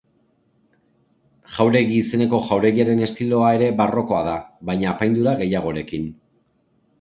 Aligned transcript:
Jauregi 1.57 1.99
izeneko 2.03 2.39
jauregiaren 2.47 3.03
estiloa 3.09 3.51
ere 3.59 3.69
barrokoa 3.83 4.23
da, 4.29 4.35
baina 4.71 4.89
apaindura 4.95 5.37
gehiagorekin. 5.45 6.11